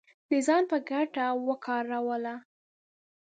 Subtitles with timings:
[0.29, 2.35] د ځان په ګټه وکاروله